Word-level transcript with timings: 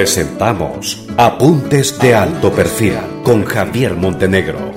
Presentamos 0.00 1.04
Apuntes 1.18 1.98
de 1.98 2.14
Alto 2.14 2.50
Perfil 2.54 2.94
con 3.22 3.44
Javier 3.44 3.94
Montenegro. 3.94 4.72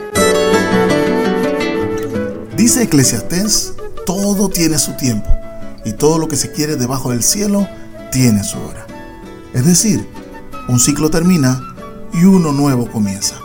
Dice 2.58 2.84
Eclesiastés, 2.84 3.74
todo 4.06 4.49
tiene 4.49 4.78
su 4.78 4.92
tiempo 4.97 5.29
y 5.86 5.94
todo 5.94 6.17
lo 6.17 6.28
que 6.28 6.36
se 6.36 6.51
quiere 6.51 6.76
debajo 6.76 7.12
del 7.12 7.24
cielo 7.24 7.65
tiene 8.12 8.44
su 8.44 8.60
hora. 8.60 8.86
Es 9.54 9.65
decir, 9.65 10.06
un 10.67 10.81
ciclo 10.81 11.10
termina 11.10 11.74
y 12.13 12.26
uno 12.26 12.51
nuevo 12.51 12.92
comienza. 12.92 13.35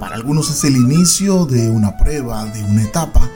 Para 0.00 0.14
algunos 0.14 0.48
es 0.48 0.64
el 0.64 0.74
inicio 0.74 1.44
de 1.44 1.68
una 1.68 1.98
prueba, 1.98 2.46
de 2.46 2.64
una 2.64 2.82
etapa, 2.82 3.28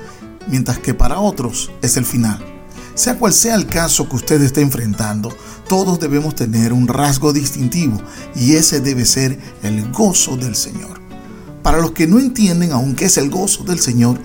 mientras 0.48 0.78
que 0.78 0.94
para 0.94 1.18
otros 1.18 1.70
es 1.82 1.98
el 1.98 2.06
final. 2.06 2.59
Sea 2.94 3.18
cual 3.18 3.32
sea 3.32 3.54
el 3.54 3.66
caso 3.66 4.08
que 4.08 4.16
usted 4.16 4.42
esté 4.42 4.60
enfrentando, 4.60 5.34
todos 5.68 6.00
debemos 6.00 6.34
tener 6.34 6.72
un 6.72 6.88
rasgo 6.88 7.32
distintivo 7.32 8.00
y 8.34 8.54
ese 8.54 8.80
debe 8.80 9.04
ser 9.06 9.38
el 9.62 9.90
gozo 9.92 10.36
del 10.36 10.56
Señor. 10.56 11.00
Para 11.62 11.78
los 11.78 11.92
que 11.92 12.06
no 12.06 12.18
entienden 12.18 12.72
aún 12.72 12.94
qué 12.94 13.06
es 13.06 13.16
el 13.18 13.30
gozo 13.30 13.64
del 13.64 13.78
Señor, 13.78 14.18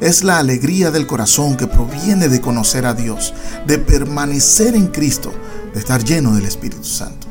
es 0.00 0.24
la 0.24 0.38
alegría 0.38 0.90
del 0.90 1.06
corazón 1.06 1.56
que 1.56 1.66
proviene 1.66 2.28
de 2.28 2.40
conocer 2.40 2.86
a 2.86 2.94
Dios, 2.94 3.34
de 3.66 3.78
permanecer 3.78 4.74
en 4.74 4.88
Cristo, 4.88 5.32
de 5.72 5.80
estar 5.80 6.02
lleno 6.04 6.34
del 6.34 6.44
Espíritu 6.44 6.84
Santo. 6.84 7.28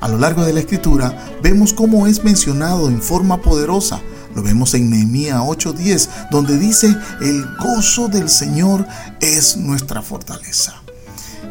A 0.00 0.08
lo 0.08 0.18
largo 0.18 0.44
de 0.44 0.52
la 0.52 0.60
escritura 0.60 1.16
vemos 1.42 1.72
cómo 1.72 2.06
es 2.06 2.22
mencionado 2.22 2.88
en 2.88 3.00
forma 3.00 3.40
poderosa 3.40 4.00
lo 4.36 4.42
vemos 4.42 4.74
en 4.74 4.90
Nehemías 4.90 5.40
8:10, 5.40 6.10
donde 6.30 6.58
dice, 6.58 6.94
el 7.22 7.46
gozo 7.56 8.08
del 8.08 8.28
Señor 8.28 8.86
es 9.20 9.56
nuestra 9.56 10.02
fortaleza. 10.02 10.74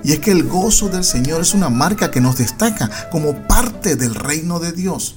Y 0.03 0.12
es 0.12 0.20
que 0.20 0.30
el 0.30 0.43
gozo 0.43 0.88
del 0.88 1.03
Señor 1.03 1.41
es 1.41 1.55
una 1.55 1.70
marca 1.70 2.12
que 2.12 2.21
nos 2.21 2.38
destaca 2.38 2.91
como 3.12 3.34
parte 3.48 3.95
del 3.95 4.13
reino 4.13 4.59
de 4.59 4.71
Dios. 4.71 5.15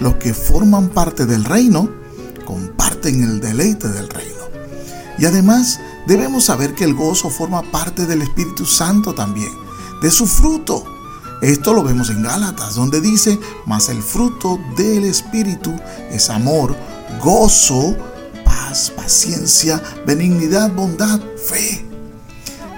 Los 0.00 0.14
que 0.14 0.32
forman 0.32 0.88
parte 0.88 1.26
del 1.26 1.44
reino 1.44 1.90
comparten 2.46 3.22
el 3.22 3.40
deleite 3.42 3.88
del 3.88 4.08
reino. 4.08 4.32
Y 5.18 5.26
además 5.26 5.80
debemos 6.06 6.44
saber 6.46 6.74
que 6.74 6.84
el 6.84 6.94
gozo 6.94 7.28
forma 7.28 7.60
parte 7.70 8.06
del 8.06 8.22
Espíritu 8.22 8.64
Santo 8.64 9.14
también, 9.14 9.52
de 10.00 10.10
su 10.10 10.26
fruto. 10.26 10.82
Esto 11.42 11.74
lo 11.74 11.82
vemos 11.82 12.08
en 12.08 12.22
Gálatas, 12.22 12.76
donde 12.76 13.02
dice, 13.02 13.38
mas 13.66 13.90
el 13.90 14.02
fruto 14.02 14.58
del 14.76 15.04
Espíritu 15.04 15.74
es 16.10 16.30
amor, 16.30 16.74
gozo, 17.20 17.96
paz, 18.44 18.92
paciencia, 18.94 19.82
benignidad, 20.06 20.72
bondad, 20.72 21.20
fe. 21.36 21.84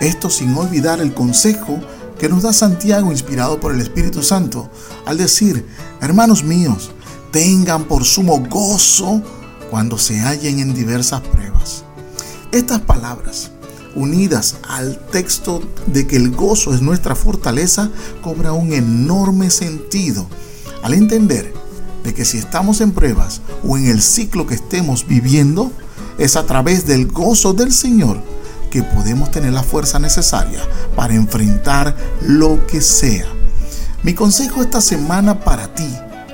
Esto 0.00 0.30
sin 0.30 0.56
olvidar 0.56 1.00
el 1.00 1.14
consejo 1.14 1.80
que 2.18 2.28
nos 2.28 2.42
da 2.42 2.52
Santiago 2.52 3.10
inspirado 3.10 3.60
por 3.60 3.74
el 3.74 3.80
Espíritu 3.80 4.22
Santo 4.22 4.70
al 5.06 5.18
decir, 5.18 5.66
hermanos 6.00 6.44
míos, 6.44 6.90
tengan 7.32 7.84
por 7.84 8.04
sumo 8.04 8.38
gozo 8.48 9.22
cuando 9.70 9.98
se 9.98 10.20
hallen 10.20 10.60
en 10.60 10.74
diversas 10.74 11.20
pruebas. 11.20 11.84
Estas 12.52 12.80
palabras, 12.80 13.50
unidas 13.94 14.56
al 14.68 14.98
texto 15.10 15.62
de 15.86 16.06
que 16.06 16.16
el 16.16 16.30
gozo 16.30 16.74
es 16.74 16.80
nuestra 16.80 17.14
fortaleza, 17.14 17.90
cobra 18.22 18.52
un 18.52 18.72
enorme 18.72 19.50
sentido 19.50 20.26
al 20.82 20.94
entender 20.94 21.52
de 22.04 22.14
que 22.14 22.24
si 22.24 22.38
estamos 22.38 22.80
en 22.80 22.92
pruebas 22.92 23.40
o 23.66 23.76
en 23.76 23.86
el 23.86 24.02
ciclo 24.02 24.46
que 24.46 24.54
estemos 24.54 25.06
viviendo, 25.06 25.72
es 26.18 26.36
a 26.36 26.46
través 26.46 26.86
del 26.86 27.06
gozo 27.06 27.54
del 27.54 27.72
Señor 27.72 28.20
que 28.70 28.82
podemos 28.82 29.30
tener 29.30 29.52
la 29.52 29.62
fuerza 29.62 29.98
necesaria 29.98 30.60
para 30.94 31.14
enfrentar 31.14 31.96
lo 32.20 32.64
que 32.66 32.80
sea. 32.80 33.26
Mi 34.02 34.14
consejo 34.14 34.62
esta 34.62 34.80
semana 34.80 35.40
para 35.40 35.74
ti 35.74 35.88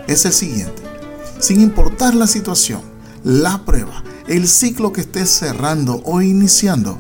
es 0.07 0.25
el 0.25 0.33
siguiente. 0.33 0.83
Sin 1.39 1.61
importar 1.61 2.15
la 2.15 2.27
situación, 2.27 2.81
la 3.23 3.65
prueba, 3.65 4.03
el 4.27 4.49
ciclo 4.49 4.93
que 4.93 5.03
estés 5.03 5.31
cerrando 5.31 6.03
o 6.05 6.21
iniciando, 6.21 6.99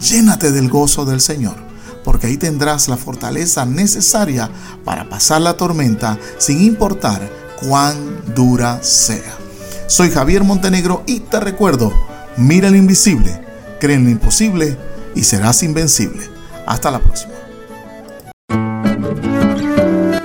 llénate 0.00 0.52
del 0.52 0.68
gozo 0.68 1.04
del 1.04 1.20
Señor, 1.20 1.56
porque 2.04 2.28
ahí 2.28 2.36
tendrás 2.36 2.88
la 2.88 2.96
fortaleza 2.96 3.66
necesaria 3.66 4.50
para 4.84 5.08
pasar 5.08 5.42
la 5.42 5.56
tormenta 5.56 6.18
sin 6.38 6.62
importar 6.62 7.28
cuán 7.60 8.34
dura 8.34 8.82
sea. 8.82 9.36
Soy 9.86 10.10
Javier 10.10 10.44
Montenegro 10.44 11.02
y 11.06 11.20
te 11.20 11.40
recuerdo, 11.40 11.92
mira 12.36 12.70
lo 12.70 12.76
invisible, 12.76 13.40
cree 13.80 13.96
en 13.96 14.04
lo 14.04 14.10
imposible 14.10 14.76
y 15.14 15.24
serás 15.24 15.62
invencible. 15.62 16.24
Hasta 16.66 16.90
la 16.90 16.98
próxima. 16.98 17.32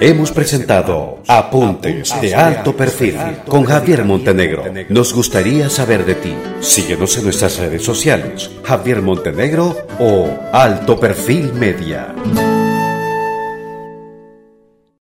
Hemos 0.04 0.32
presentado 0.32 1.22
Apuntes 1.28 2.12
de 2.20 2.34
Alto 2.34 2.76
Perfil 2.76 3.16
con 3.48 3.66
Javier 3.66 4.04
Montenegro. 4.04 4.64
Nos 4.90 5.14
gustaría 5.14 5.70
saber 5.70 6.08
de 6.08 6.16
ti. 6.16 6.34
Síguenos 6.60 7.16
en 7.18 7.26
nuestras 7.26 7.60
redes 7.60 7.86
sociales, 7.86 8.50
Javier 8.64 9.04
Montenegro 9.04 9.78
o 10.00 10.28
Alto 10.52 11.00
Perfil 11.00 11.54
Media. 11.54 12.16